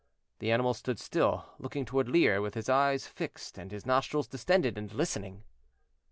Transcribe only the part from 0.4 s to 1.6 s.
animal stood still,